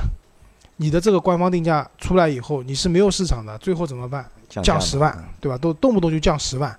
[0.75, 4.23] 你的这个官方定价出来以后，你是没有市场的，最后怎么办？
[4.47, 5.57] 降十万，对吧？
[5.57, 6.77] 都动不动就降十万，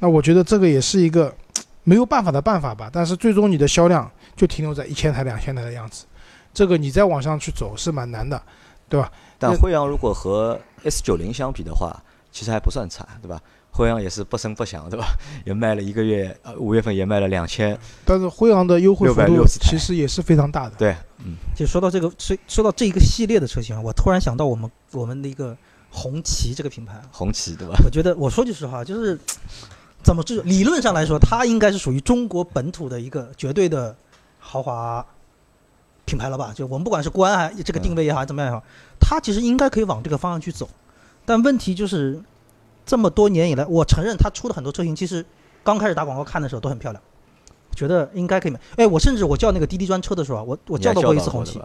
[0.00, 1.34] 那我觉得这个也是一个
[1.82, 2.90] 没有办法的办法吧。
[2.92, 6.04] 但是最终你的销量就停留在一千台、两千台的样子，
[6.52, 8.42] 这个你再往上去走是蛮难的，
[8.86, 9.10] 对吧？
[9.38, 11.98] 但那辉昂如果和 S 九零相比的话，
[12.32, 13.40] 其实还不算差，对吧？
[13.72, 15.06] 辉昂也是不声不响，对吧？
[15.46, 20.74] 也卖了一个月，呃，五月份也卖了两千，但是辉昂的优惠幅度其实也是非常大的。
[20.76, 25.56] 对，嗯，就说到这个，说说到这一个系列的车型啊，我突然想到我们我们的一个
[25.88, 27.74] 红旗这个品牌啊，红旗，对吧？
[27.84, 29.16] 我觉得我说句实话，就是
[30.02, 33.94] 怎么这理论上来说，它应该是属于中国本土的一个绝对的
[34.40, 35.04] 豪华
[36.04, 36.52] 品牌了吧？
[36.52, 38.64] 就我们不管是官还这个定位也好，还是怎么样也好，
[38.98, 40.68] 它其实应该可以往这个方向去走。
[41.24, 42.20] 但问题就是，
[42.84, 45.24] 这么多年以来，我承认他出的很多车型，其实
[45.62, 47.02] 刚开始打广告看的时候都很漂亮，
[47.76, 48.60] 觉得应该可以买。
[48.76, 51.60] 哎，我甚至我叫那个滴滴专车的时候啊，我我叫到过一次红旗，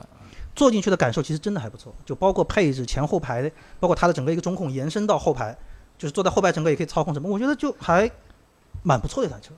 [0.56, 5.58] 坐进去的感受其实真的还不错，就包括配置、前后排，包括它的整个一个中控延伸到后排，
[5.98, 8.10] 就是坐在后排整个也可以操控什么，我觉得就还
[8.84, 9.54] 蛮不错的一台车。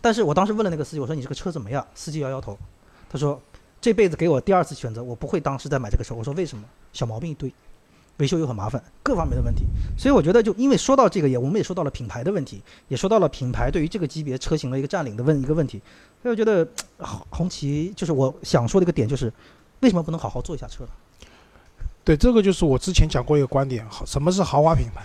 [0.00, 1.86] 但是我当时问了那个司机，我说你这个车怎么样？
[1.94, 2.58] 司机摇摇头，
[3.08, 3.40] 他说
[3.80, 6.14] 这辈子给我第二次选择，我不会当时再买这个车。
[6.14, 6.64] 我说为什么？
[6.92, 7.52] 小毛病一堆，
[8.20, 9.64] 维修又很麻烦，各方面的问题。
[9.98, 15.80] 所以我觉得就因为说到这个也，我们也说到了品牌的问题，也说到了品牌对于这个级别车型的一个占领的问一个问题。
[16.22, 16.66] 所以我觉得
[17.30, 19.32] 红旗就是我想说的一个点就是，
[19.80, 20.90] 为什么不能好好做一下车呢？
[22.04, 25.02] 对，这个就是我之前讲过一个观点，好什么是豪华品牌？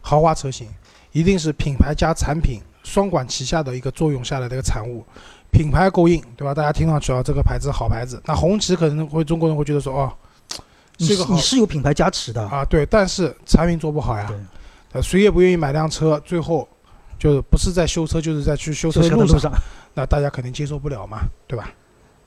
[0.00, 0.68] 豪华车型
[1.12, 5.04] 一定是品牌加产品双管齐下的一个作用下来的一个产物。
[5.50, 6.52] 品牌够硬，对吧？
[6.52, 8.20] 大家听上去啊，这个牌子好牌子。
[8.26, 10.12] 那红旗可能会中国人会觉得说，哦，
[10.98, 14.32] 是个好你是有品牌加持的，啊，对，但是产品做不好呀，
[14.92, 16.68] 呃，谁也不愿意买辆车，最后
[17.18, 19.52] 就是不是在修车，就是在去修车的路上，路上，
[19.94, 21.72] 那大家肯定接受不了嘛，对吧？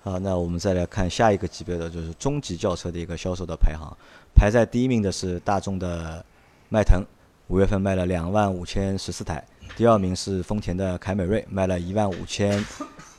[0.03, 3.95] 好，那我们再来看下一个级别的，就是中级轿车的一个销售的排行。
[4.33, 6.23] 排在第一名的是大众的
[6.69, 7.03] 迈腾，
[7.47, 9.43] 五月份卖了两万五千十四台。
[9.75, 12.63] 第二名是丰田的凯美瑞，卖了一万五千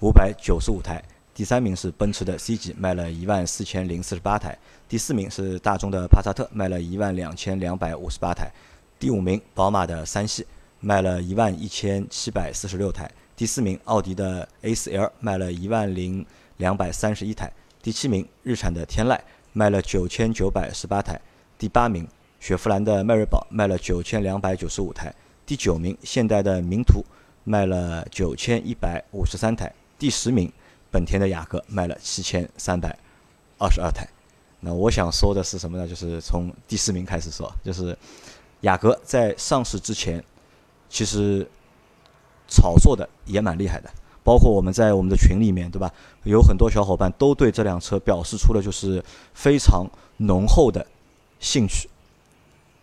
[0.01, 1.03] 五百九十五台。
[1.35, 4.57] 第三名是奔驰的 C 级，卖了一万四千零四十八台。
[4.89, 8.51] 第四名是大众的帕萨特，卖了一万两千两百五十八台。
[8.99, 10.47] 第五名宝马的三系，
[10.81, 13.11] 卖了一万一千七百四十六台。
[13.37, 16.25] 第四名奥迪的 A4L 卖了一万零
[16.57, 17.53] 两百三十一台。
[17.83, 19.19] 第七名日产的天籁
[19.53, 21.21] 卖了九千九百十八台。
[21.59, 22.09] 第八名
[22.41, 25.15] 雪佛兰的迈锐宝卖了九千两百九十五台。
[25.45, 27.05] 第九名现代的名图
[27.45, 29.71] 卖了九千一百五十三台。
[29.99, 30.51] 第十名
[30.91, 32.99] 本田的雅阁卖了七千三百
[33.59, 34.09] 二十二台。
[34.61, 35.87] 那我想说的是什么呢？
[35.87, 37.97] 就是从第四名开始说，就是
[38.63, 40.23] 雅阁在上市之前，
[40.89, 41.49] 其实
[42.49, 43.91] 炒作的也蛮厉害的。
[44.25, 45.91] 包括我们在我们的群里面，对吧？
[46.25, 49.87] 有很多小伙伴都对这辆车表示出了就是非常
[50.19, 50.87] 浓厚的
[51.41, 51.89] 兴趣。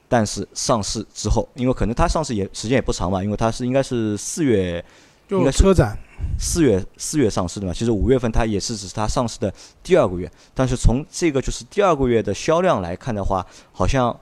[0.07, 4.83] 但是上市之后，因为可能它上市也时间也不长嘛，因为它是应该是四月
[5.29, 5.97] 应就是车展，
[6.39, 14.15] 四月四月上市的嘛，其实五月份它也是只是它上市的第二个月，但是从这个就是第二个月的销量来看的话，好像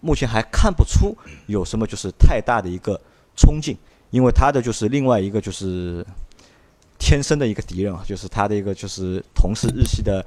[0.00, 3.00] 目前还看不出有什么就是太大的一个
[3.36, 3.76] 冲劲，
[4.10, 6.04] 因为它的就是另外一个就是
[6.98, 10.24] 天生的一个敌人啊，就是它的一个就是同是日系的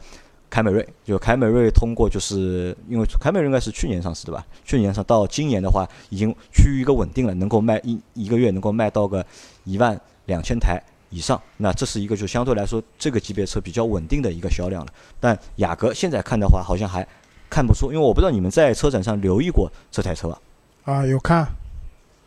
[0.56, 9.26] 凯美瑞，就凯美瑞通过就是因为凯美瑞应该是去年上市的吧，去年上到今年的话已经趋于一个稳定了，能够卖一一个月能够卖到个
[9.65, 14.94] 一万两千台以上，那这是一个就相对来说这个级别车比较稳定的一个销量了。
[15.20, 17.06] 但雅阁现在看的话，好像还
[17.50, 20.39] 看不出，因为我不知道你们在车展上留意过这台车吧？
[20.86, 21.46] 啊，有看。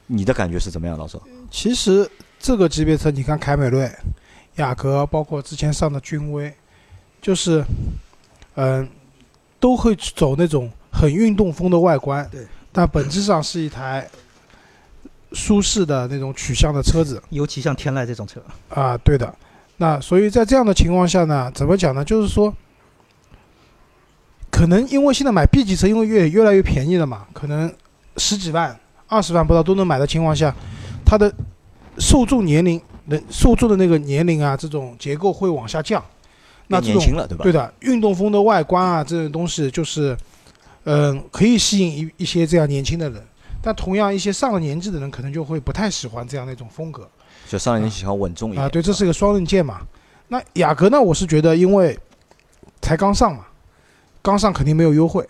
[0.07, 1.19] 你的感觉是怎么样，老周？
[1.51, 2.07] 其实
[2.39, 3.91] 这个级别车，你看凯美瑞、
[4.57, 6.53] 雅阁，包括之前上的君威，
[7.23, 7.65] 就是，
[8.61, 8.89] 嗯、
[9.61, 14.05] 都会走那种很运动风的外观，对，但本质上是一台
[15.33, 19.33] 舒适的那种取向的车子尤其像天籁这种车，啊，对的。
[19.77, 22.05] 那所以在这样的情况下呢，怎么讲呢？
[22.05, 22.53] 就是说，
[24.51, 27.73] 可能因为现在买 B 级车，因为越越来越便宜了嘛，可能
[28.17, 30.53] 十几万、二十万不到都能买的情况下，
[31.05, 31.33] 它的
[31.99, 36.05] 受众年龄、能受众的那个年龄啊，这种结构会往下降。
[36.69, 37.43] 那这种年轻了，对吧？
[37.43, 40.17] 对的，运动风的外观啊，这种东西就是，
[40.85, 43.23] 嗯、可以吸引一一些这样年轻的人，
[43.61, 47.09] 但同样一些上了年纪的人可能就会不太喜欢这样的一种风格。
[47.49, 49.81] 就上年纪喜欢稳重一点啊，对，这是个双刃剑嘛。
[50.29, 51.99] 那雅阁呢，我是觉得因为
[52.83, 53.47] 才刚上嘛，
[54.21, 55.27] 刚上肯定没有优惠，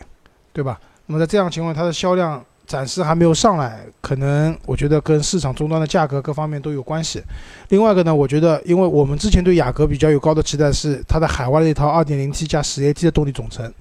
[0.53, 0.81] 对吧？
[1.07, 7.22] 那么在这样情况，它的销量暂时还没有上来，可能我觉得跟市场终端的价格各方面都有关系。
[7.70, 13.72] 另外一个呢，我觉得因为我们之前对雅阁比较有高的期待是它的海外的一套 2.0T 加 10AT 的动力总成，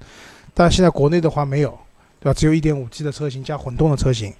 [0.54, 1.78] 但现在国内的话没有，
[2.18, 2.32] 对吧？
[2.32, 4.32] 只有 1.5T 的车型加混动的车型。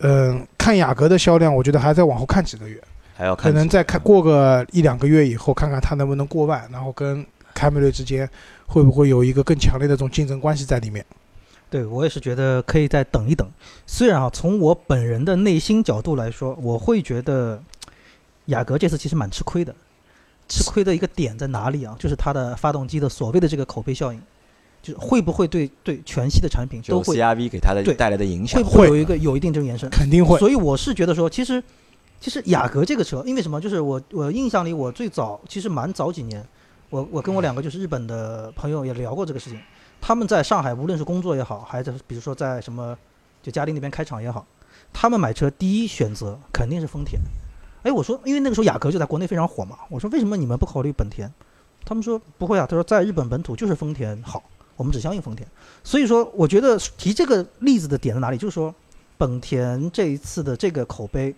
[0.00, 2.78] 嗯，看雅阁的销量，我觉得还在往后看几个月。
[3.16, 7.24] 还要看可能再看过个一两个月以后，看看它能不能过万，然后跟
[7.54, 8.28] 凯美瑞之间
[8.66, 11.02] 会不会有一个更强烈的这种竞争关系在里面。
[11.74, 13.50] 对我也是觉得可以再等一等。
[13.84, 17.60] 虽然啊，从我本人的内心角度来说，我会觉得
[18.44, 19.74] 雅阁这次其实蛮吃亏的。
[20.48, 21.96] 吃亏的一个点在哪里啊？
[21.98, 24.22] 就是它的发动机的所谓的这个口碑效应，
[24.80, 29.90] 就是会不会对对全系的产品都会 CRV 给它的带来的影响会不会会有一个有一定这种延伸？
[29.90, 30.38] 肯定会。
[30.38, 31.60] 所以我是觉得说，其实
[32.20, 33.60] 其实雅阁这个车，因为什么？
[33.60, 36.46] 就是我我印象里，我最早其实蛮早几年，
[36.90, 39.58] 我我跟我两个就是日本的朋友也聊过这个事情。
[40.06, 42.94] 他们在上海，无论是工作也好，还是比如说在什么
[43.42, 44.46] 就嘉定那边开厂也好，
[44.92, 47.18] 他们买车第一选择肯定是丰田。
[47.84, 51.32] 哎，我说，因为那个时候雅阁就在国内非常火嘛，我说为什么你们不考虑本田？
[51.86, 54.42] 他们说不会啊，他说在日本本土就是丰田好，
[54.76, 55.48] 我们只相信丰田。
[55.82, 58.36] 所以说，我觉得提这个例子的点在哪里？
[58.36, 58.74] 就是说，
[59.16, 61.34] 本田这一次的这个口碑，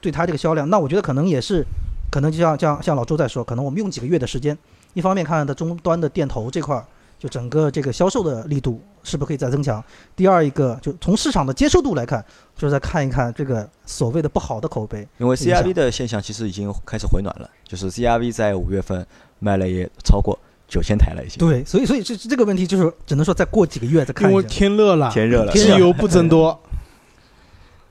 [0.00, 1.66] 对它这个销量，那我觉得可能也是
[2.12, 4.56] 可能就像像像老周在说，可能我们用几个月的时间，
[4.94, 6.86] 一方面看看它终端的店头这块儿，
[7.22, 9.80] 就整个这个销售的力度是不是可以再增强；
[10.16, 12.24] 第二一个，就从市场的接受度来看，
[12.56, 15.06] 就是再看一看这个所谓的不好的口碑。
[15.18, 19.06] 因为 CRV 的现象其实已经开始回暖了，就是 CRV 在五月份
[19.38, 21.38] 卖了也超过九千台了，已经。
[21.38, 24.52] 对，所以所以这这个问题就是只能说再过几个月再看因为一下。
[24.52, 26.60] 天热了，天热了，机油不增多。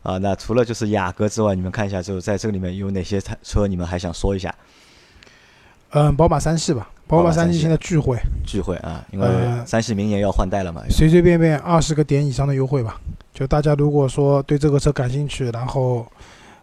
[0.04, 4.54] 啊，那除了就是雅阁之外，你们看一下，就是在这个里面有哪些车你们还想说一下？
[5.93, 10.82] 嗯，宝马三系吧，宝宝马三系现在巨惠，聚会啊，因为呃三系明年要换代了嘛。
[10.89, 12.99] 随随便便二十个点以上的优惠吧。
[13.34, 16.06] 就大家如果说对这个车感兴趣，然后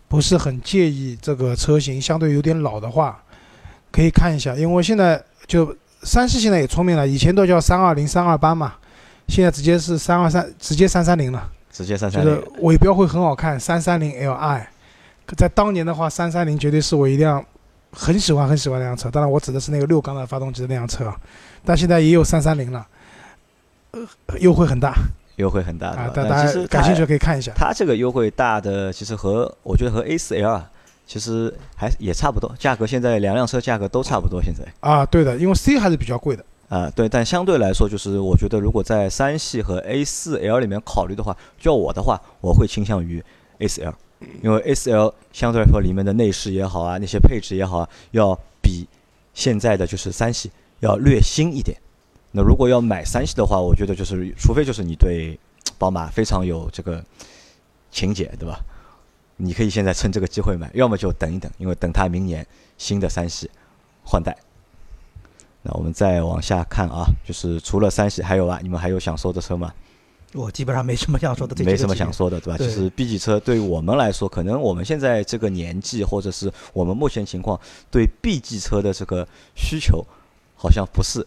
[0.06, 3.22] 不是很介意这个车型相对有点老的话，
[3.90, 8.74] 可以看一下，因为现在就三系现在也聪明了，以前都叫三二零、三二八嘛，
[9.28, 14.62] 现在直接是三二三，直接三三零了，直接三就是三零，尾标会很好看，三三零 Li。
[15.26, 17.44] 可在当年的话，三三零绝对是我一辆
[17.92, 21.16] 很喜欢很喜欢那辆车，当然我指的是那个六缸的发动机的那辆车啊，
[21.64, 22.86] 但现在也有三三零了，
[23.92, 24.94] 呃，优惠很大。
[25.36, 26.08] 优惠很大啊？
[26.08, 27.52] 大家感兴趣可以看一下。
[27.54, 30.68] 它这个优惠大的，其实和我觉得和 A 四 L 啊，
[31.06, 34.64] 其实还也差不多，价格现在两辆车价格都差不多，现在。
[34.80, 36.44] 啊，对的，因为 C 还是比较贵的。
[36.68, 43.24] 啊，对，但相对来说，就是我觉得如果在三系和 A 四 L 里面考虑的话，就我的话，我会倾向于
[43.60, 43.94] A 四 L，
[44.42, 48.86] 因为 S L 相对来说里面的内饰也好啊，那些配置也好啊，要比
[49.34, 50.50] 现在的就是三系
[50.80, 51.76] 要略新一点。
[52.32, 55.38] 那如果要买三系的话，我觉得就是，除非就是你对
[55.78, 57.02] 宝马非常有这个
[57.90, 58.60] 情节，对吧？
[59.36, 63.48] 你可以现在趁这个机会买，要么就等一等，因为等它明年新的三系
[64.04, 64.36] 换代。
[65.62, 69.72] 那我们再往下看啊，就是除了三系，还有啊，你们还有想说的车吗？
[70.34, 72.58] 我基本上没什么想说的，对没什么想说的，对吧？
[72.58, 77.58] 对其实 B 级车对于我们来说，可能我们现在这个年纪，或者是我们目前情况，
[77.90, 80.04] 对 B 级车的这个需求
[80.54, 81.26] 好像不是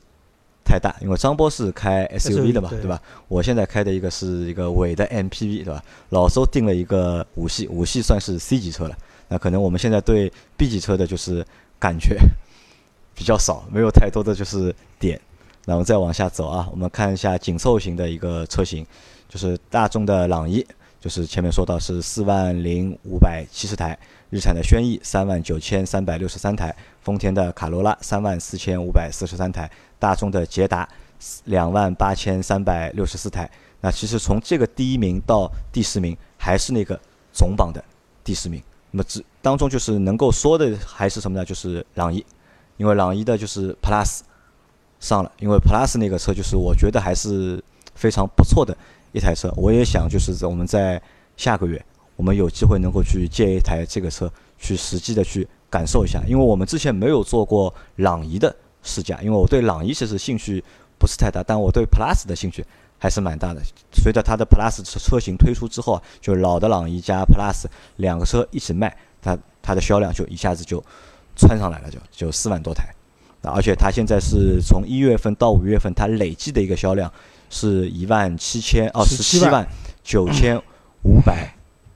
[0.63, 3.01] 太大，因为张波是开 SUV 的嘛，对对吧？
[3.27, 5.83] 我现在开的一个是一个伟的 MPV，对吧？
[6.09, 8.95] 老周定了一个五系，五系算是 C 级车了。
[9.27, 11.43] 那可能我们现在对 B 级车的就是
[11.79, 12.19] 感觉
[13.15, 15.19] 比较少，没有太多的就是点。
[15.65, 18.85] 那我们再往下走啊，我们看一下紧凑型的一个车型，
[19.29, 20.65] 就是大众的朗逸，
[20.99, 23.97] 就是前面说到是四万零五百七十台，
[24.29, 29.69] 日产的轩逸三万九千三百六十三台，丰田的卡罗拉三万四千五百四十三台，
[29.99, 30.87] 大众的捷达
[31.45, 33.49] 两万八千三百六十四台。
[33.81, 36.99] 那其实从这个第一名到第十名，还是那个
[37.31, 37.83] 总榜的
[38.23, 38.61] 第十名。
[38.91, 41.45] 那么只当中就是能够说的还是什么呢？
[41.45, 42.25] 就是朗逸，
[42.77, 44.19] 因为朗逸的就是 Plus
[45.01, 47.61] 上了，因为 Plus 那个车就是我觉得还是
[47.95, 48.73] 非常不错的
[49.11, 49.51] 一台车。
[49.57, 51.01] 我也想就是在我们在
[51.35, 51.83] 下个月
[52.15, 60.63] 我们有机会能够去借一台这个车，去实际的去感受一下，因为我们之前没有做过朗逸的试驾，因为我对朗逸其实兴趣
[60.99, 62.63] 不是太大，但我对 Plus 的兴趣
[62.99, 63.61] 还是蛮大的。
[63.91, 70.83] 随着它的 Plus 车车型推出之后啊，就老的朗逸加 Plus 两个车一起卖，它它的销量就一下子就
[71.35, 72.93] 窜上来了，就就四万多台。
[73.41, 77.11] 啊而且它现在是从一月份到五月份，它累计的一个销量
[77.49, 79.67] 是一万七千哦十七17万万
[80.03, 80.57] 九千
[81.03, 81.53] 五百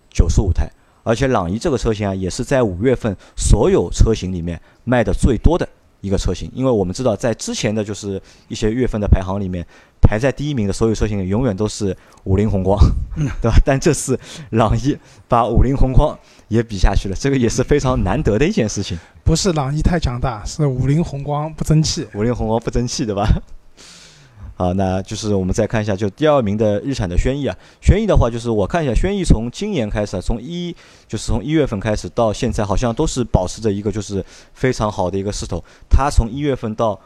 [0.09, 0.69] 九十五台，
[1.03, 5.67] 而且朗逸这个车型啊，也是在五月份所有车型里面卖的最多的
[6.01, 6.49] 一个车型。
[6.53, 9.65] 因为我们知道，在之前的就是一些月份的排行里面，
[10.05, 12.79] 排在第一名的所有车型里永远都是五菱宏光，
[13.41, 13.57] 对吧？
[13.65, 14.19] 但这次
[14.51, 18.97] 朗逸把五菱宏光也比下去了，这个也是非常难得的一件事情。
[19.23, 22.07] 不是朗逸太强大，是五菱宏光不争气。
[22.13, 23.27] 五菱宏光不争气，对吧？
[24.57, 30.73] 好，那就是我们再看一下，就第二名的日产的轩逸啊，轩逸的话，就是我看一下，轩逸从今年开始啊，从一
[31.09, 35.61] 就是从一月份开始到现在，好像都是保持着一个就是非常好的一个势头。
[35.89, 36.97] 它从一月份到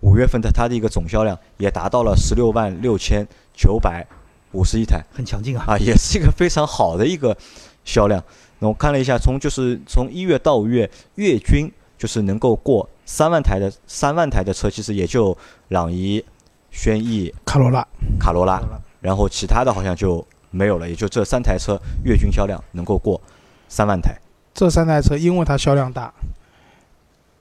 [0.00, 4.06] 五月份的它的一个总销量也达到了十六万六千九百
[4.52, 5.64] 五十一台，很强劲啊。
[5.66, 7.36] 啊，也是一个非常好的一个
[7.84, 8.22] 销量。
[8.58, 15.36] 那我看了一下，从就是从一月到五月，月均就是能够过三万台的三万台的车，其实也就
[15.68, 16.24] 朗逸、
[16.70, 17.86] 轩逸、卡罗拉，
[18.18, 18.60] 卡罗拉，
[19.00, 23.20] 然后其他的好像就没有了，也就这三台车月均销量能够过
[23.68, 24.14] 三万台。
[24.54, 26.12] 这三台车因为它销量大，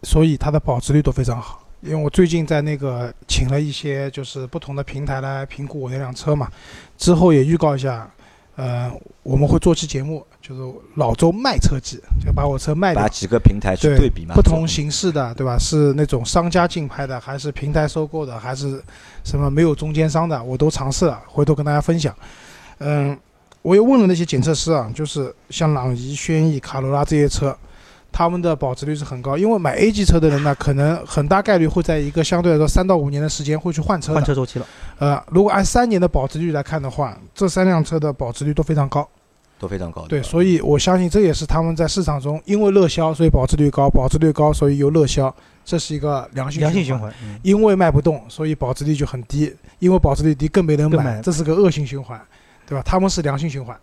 [0.03, 1.64] 所以它的保值率都非常好。
[1.85, 6.51] 因为我最近在那个请了一些就是不同的平台来评估我那辆车嘛，
[6.97, 8.09] 之后也预告一下，
[8.55, 10.61] 呃，我们会做期节目，就是
[10.95, 15.57] 老周卖车记，就把我车卖掉把，几个平台去对对比嘛，不同形式的，对吧？
[15.59, 18.83] 是那种商家竞拍的，还是平台收购的，还是
[19.23, 22.15] 什么没有中间商的，我都尝试了，回头跟大家分享。
[22.79, 23.15] 嗯，
[23.61, 27.55] 我也问了那些检测师啊，就是像朗逸、轩逸、卡罗拉这些车，
[28.17, 34.13] 他们的保值率是很高，因为买 A 级车的人呢，可能很大概率会在一个相对来说三到五年的时间会去换车。
[34.13, 34.65] 换车周期了。
[34.99, 39.05] 呃，如果按三年的保值率来看的话，这三辆车的保值率都非常高。
[39.59, 40.07] 都非常高。
[40.07, 45.33] 对，所以我相信这也是他们在市场中因为热销，所以保值率高，保值率高，所以又热销，
[45.65, 46.97] 这是一个良性循良性循。
[46.97, 49.49] 环，嗯因为卖不动，所以保值率就很低；
[49.79, 52.17] 因为保值率低，更没人买，买这是个恶性循环，
[52.65, 52.81] 对吧？
[52.85, 53.77] 他们是良性循环。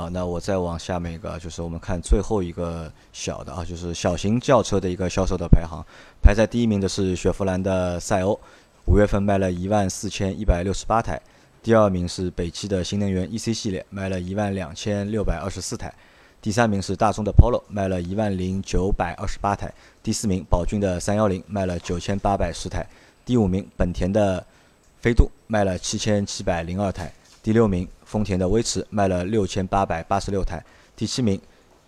[0.00, 5.84] 好，那我再往下面一个，就是我们看最后一个小的啊，就是小型轿车的一个销售的排行，
[6.22, 8.40] 排在第一名的是雪佛兰的赛欧，
[8.86, 11.20] 五月份卖了一万四千一百六十八台，
[11.62, 15.92] 第二名是北汽的新能源 EC 系列，卖了一万两千六百二十四台，
[16.40, 19.70] 第三名是大众的 Polo，卖了一万零九百二十八台，
[20.02, 22.86] 第四名宝骏的三幺零卖了九千八百十台，
[23.26, 24.42] 第五名本田的
[25.02, 30.60] 飞度卖了七千七百零二台，第六名丰田的威驰卖了六千八百八十六台，
[30.96, 31.40] 第七名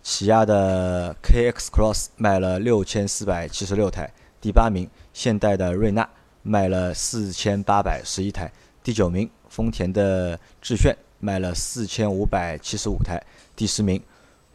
[0.04, 4.08] 起亚的 KX Cross 卖了六千四百七十六台，
[4.40, 6.08] 第八名现代的瑞纳
[6.44, 8.48] 卖了四千八百十一台，
[8.84, 13.20] 第九名丰田的致炫卖了四千五百七十五台，
[13.56, 14.00] 第十名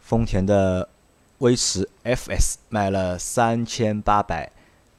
[0.00, 0.88] 丰田的
[1.40, 4.50] 威驰 FS 卖了三千八百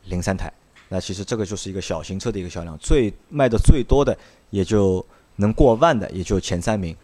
[0.04, 0.54] 零三台。
[0.90, 4.16] 那其实这个就是一个小型车的一个销量，最卖的最多的
[4.52, 5.04] 也就
[5.40, 6.96] 能过万的，也就前三名，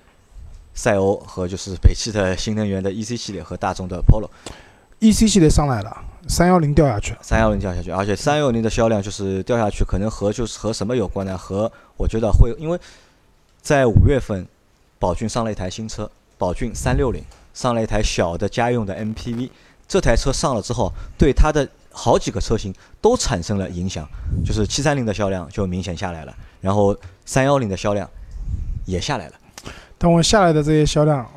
[0.73, 4.29] 赛欧和就是北汽的新能源的 EC 系列和大众的 Polo。
[4.99, 7.19] EC，E 系列上来了，三幺零掉下去了。
[7.21, 11.37] 三幺零掉下去，而且三幺零的销量就是掉下去，可能和就是和什么有关呢？
[11.37, 12.79] 和我觉得会，因为
[13.61, 14.47] 在五月份，
[14.97, 17.21] 宝骏上了一台新车，宝骏三六零
[17.53, 19.49] 上了一台小的家用的 MPV，
[19.87, 24.07] 这台车上了之后，对它的好几个车型都产生了影响，
[24.45, 28.09] 就是七三零的销量就明显下来了，然后三幺零的销量
[28.85, 29.33] 也下来了。
[29.97, 31.27] 但我下来的这些销量，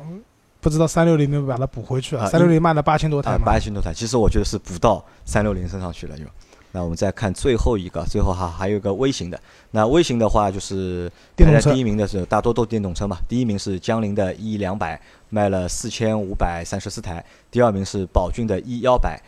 [0.59, 2.25] 不知道三六零能不能把它补回去啊？
[2.25, 6.23] 啊三六零卖了八千多台八千多台，其实我觉得是补到三六零身上去了就。
[6.71, 9.41] 那我们再看最后一个，最后哈还有一个微型的。
[9.71, 13.17] 那微型的话，就是排在电动车第一名的是大多都电动车嘛。
[13.27, 17.19] 第一名是江铃的 E 两百，卖了四千五百三十四台；
[17.49, 19.19] 第二名是宝骏的 E 幺百，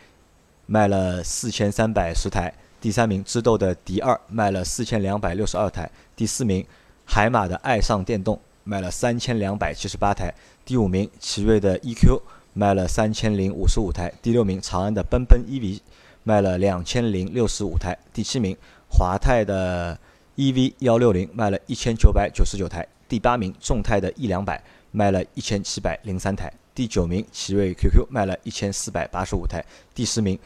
[0.66, 2.48] 卖了四千三百十台；
[2.80, 6.64] 第三名知豆的 D 二卖了四千两百六十二台；第四名
[7.04, 10.32] 海马的爱上电动卖了三千两百七十八台；
[10.64, 12.20] 第五名奇瑞的 EQ
[12.54, 15.80] 卖了三千零五十五台；第六名长安的奔奔 EV
[16.22, 18.56] 卖了两千零六十五台；第七名
[18.88, 19.98] 华泰的
[20.36, 29.60] EV 幺六零卖了一千九百九十九台；第八名众泰的 E 两百卖了一千七百零三台；第九名奇瑞 QQ 卖了一千四百八十五台；
[29.94, 30.38] 第十名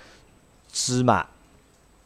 [0.72, 1.26] 芝麻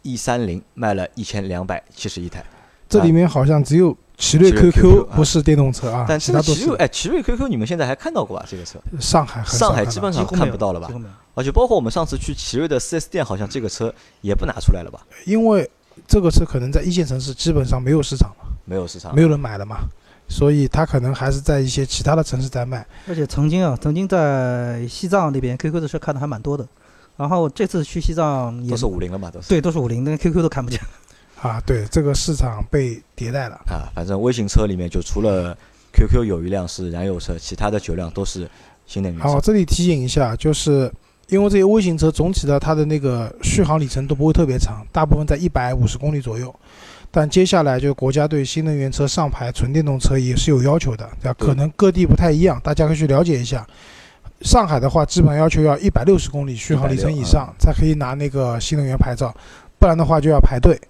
[0.02, 2.44] E 三零卖了一千两百七十一台。
[2.88, 8.44] 这里面好像只有奇瑞 QQ 不是电动车啊，但奇瑞，哎，奇瑞 QQ 你们现在还看到过吧？
[8.48, 10.88] 这个车，上海上海基本上看不到了吧
[11.34, 15.00] 而且包括我们上次去奇瑞的 4S 店，好像这个车也不拿出来了吧？
[15.24, 15.68] 因为
[16.06, 19.78] 这个车可能在一线城市基本上没有市场了，没有市场，没有人买了嘛，
[20.28, 22.86] 所以它可能还是在一些其他的城市在卖。
[23.08, 26.68] 而且曾经啊，曾经在西藏那边 QQ 的车看的还蛮多的，
[27.16, 29.48] 然后这次去西藏也都是五菱了嘛，都是。
[29.48, 30.78] 对，都是五菱，连 QQ 都看不见。
[31.40, 33.54] 啊，对，这个市场被迭代了。
[33.66, 35.56] 啊，反正微型车里面就除了
[35.92, 38.48] QQ 有一辆是燃油车，其他的九辆都是
[38.86, 40.92] 新能源好，这里提醒一下，就是
[41.28, 46.54] 因为这些微型车总体的它的那个续航里程都不会特别长，大部分在一百五十公里左右。
[47.10, 51.36] 但接下来就国家对新能源车上牌纯电动车也是有要求的，对吧？
[51.38, 53.66] 可能各地不太一样，大家可以去了解一下。
[54.42, 59.34] 上海的话，基本要求要一百六十公里续航里程以上才可以拿那个新能源牌照，
[59.78, 60.80] 不然的话就要排队。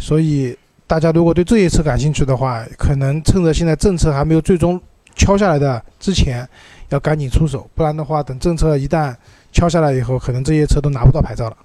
[0.00, 4.80] 所以大家如果对这些车感兴趣的话，可能趁着现在政策还没有最终
[5.14, 6.48] 敲下来的之前，
[6.88, 9.14] 要赶紧出手，不然的话，等政策一旦
[9.52, 11.56] 敲下来以后，可能这些车都拿不到牌照了。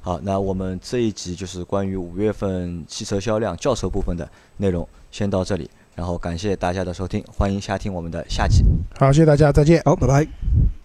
[0.00, 5.70] 好，那我们这一集就是关于五月份汽车销量轿车部分的内容，先到这里。
[5.94, 8.64] 然后感谢大家的收听，欢迎下听我们的下集。
[8.98, 9.80] 好，谢谢大家，再见。
[9.84, 10.83] 好，拜拜。